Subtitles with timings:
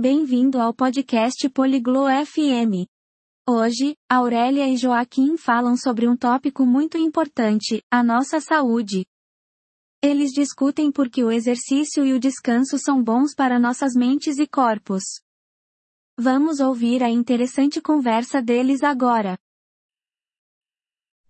[0.00, 2.88] Bem-vindo ao podcast Poliglo FM.
[3.46, 9.04] Hoje, Aurélia e Joaquim falam sobre um tópico muito importante, a nossa saúde.
[10.02, 14.46] Eles discutem por que o exercício e o descanso são bons para nossas mentes e
[14.46, 15.02] corpos.
[16.16, 19.38] Vamos ouvir a interessante conversa deles agora.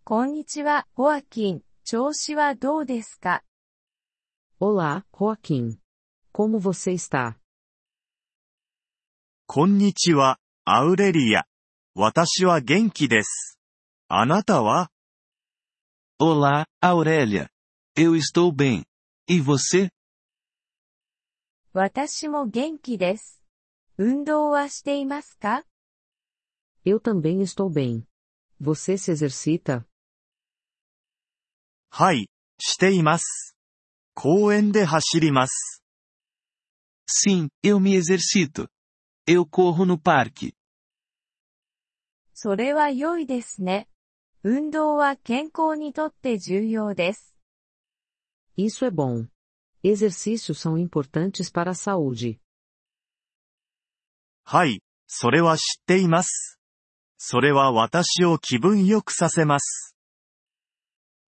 [0.05, 1.61] Konnichiwa, Joaquim.
[4.61, 5.77] Olá, Joaquim.
[6.31, 7.37] Como você está?
[9.53, 11.43] こんにちは、アウレリア。
[11.97, 13.59] 私は元気です。
[14.07, 14.93] あなたは
[16.21, 17.49] Olá, Aurélia.
[17.97, 18.85] Eu estou bem.
[19.29, 19.91] E você?
[21.73, 23.43] 私も元気です。
[23.99, 25.65] 運動はしていますか
[26.85, 28.05] Eu também estou bem.
[28.61, 29.85] Você se exercita?
[31.91, 32.29] はい、
[32.61, 33.57] しています。
[34.15, 35.83] 公園で走ります。
[37.09, 38.69] Sim, eu me exercito.
[39.33, 40.57] Eu corro no parque.
[42.35, 43.89] それは良いですね。
[44.43, 47.37] 運動は健康にとって重要です。
[48.59, 49.29] Isso é bom.
[49.85, 52.41] Exercícios são importantes para a saúde.
[54.43, 56.59] はい、それは知っています。
[57.17, 59.95] それは私を気分良くさせます。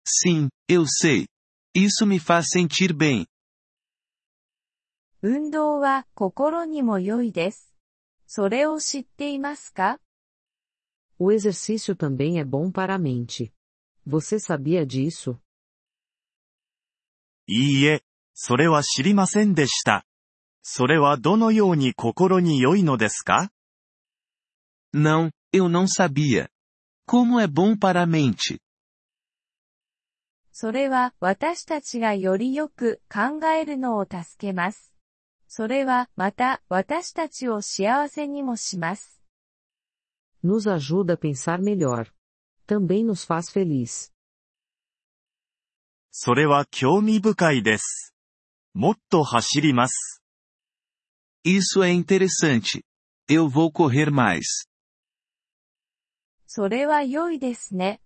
[0.05, 1.28] Sim, eu sei.
[1.72, 3.27] Isso me faz sentir bem.
[5.22, 7.71] 運動は心にも良いです。
[11.19, 13.53] O exercício também é bom para a mente.
[14.05, 15.39] Você sabia disso?
[17.49, 20.05] いいえ、それは知りませんでした。
[20.61, 23.52] それはどのように心に良いのですか
[24.93, 26.49] Não, eu não sabia.
[27.07, 28.59] Como é bom para a mente.
[30.52, 34.91] それは私たちがよりよく考えるのを助けます。
[35.55, 39.20] それはまた私たちを幸せにもします。
[40.42, 42.11] Nos ajuda a pensar melhor.
[42.67, 44.11] Também nos faz feliz.
[46.11, 48.14] それは興味深いです。
[48.73, 50.23] もっと走ります。
[51.45, 52.83] Isso é interessante.
[53.29, 54.67] Eu vou correr mais.
[56.46, 58.01] それは良いですね。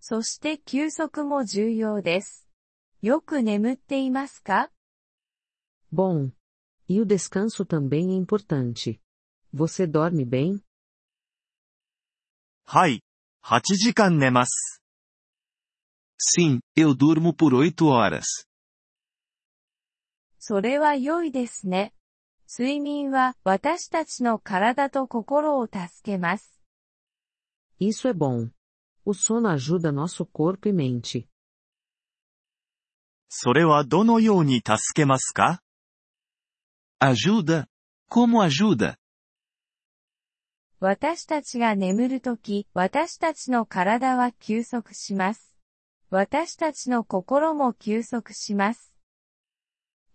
[0.00, 2.48] そして休息も重要です。
[3.02, 4.72] よく眠っていますか
[5.94, 6.37] Bom.
[6.88, 8.98] E o descanso também é importante.
[9.52, 10.62] Você dorme bem?
[12.64, 13.02] はい、
[13.44, 14.82] 8時間寝ます。
[16.18, 18.24] Sim, eu durmo por oito horas.
[20.38, 21.92] それは良いですね。
[22.48, 26.58] 睡眠は私たちの体と心を助けます。
[27.78, 28.50] Isso é bom.
[29.04, 31.28] O sono ajuda nosso corpo e mente.
[33.28, 35.62] それはどのように助けますか
[36.99, 37.67] Ajuda?
[38.09, 38.97] Como ajuda?
[40.79, 45.55] 私たちが眠るとき、私たちの体は休息します。
[46.09, 48.93] 私たちの心も休息します。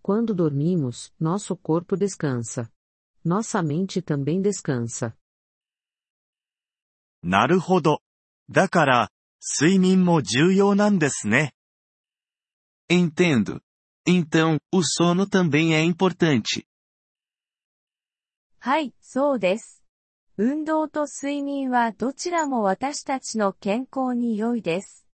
[0.03, 2.69] Quando dormimos, nosso corpo descansa.
[3.25, 5.13] Nossa mente também descansa.
[7.21, 8.01] なるほど。
[8.49, 9.11] だから、
[9.59, 11.53] 睡眠も重要なんですね。
[12.89, 13.59] Entendo.
[14.07, 16.65] Então, o sono também é importante.
[18.64, 19.84] はい、そうです。
[20.38, 25.06] 運動と睡眠はどちらも私たちの健康に良いです。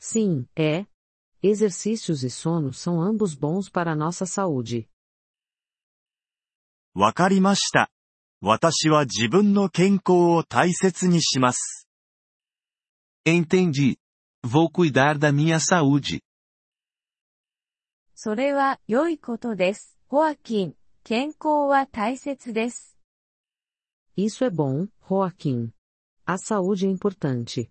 [0.00, 0.86] Sim, é.
[1.42, 4.86] Exercícios e sono são ambos bons para nossa saúde.
[6.94, 7.90] わかりました。
[8.40, 11.88] 私は自分の健康を大切にします。
[13.26, 13.98] Entendi.
[14.46, 16.22] Vou cuidar da minha saúde.
[18.14, 19.98] それは良いことです。
[20.06, 20.74] ホアキン、
[21.04, 22.96] 健康は大切です。
[24.16, 25.70] Isso é bom, Joaquim.
[26.26, 27.70] A saúde é importante.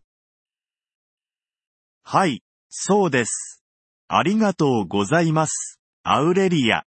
[2.04, 3.64] はい、そうです。
[4.08, 5.80] ありがとうございます。
[6.04, 6.86] アウレリア。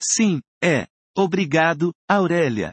[0.00, 0.88] Sim, é.
[1.16, 2.72] Obrigado, Aurélia.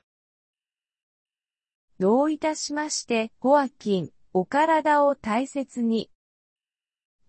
[1.99, 6.09] どういたしまして、ホアキン、お体を大切に。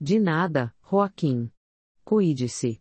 [0.01, 1.51] De nada, Joaquim.
[2.07, 2.81] Cuide-se.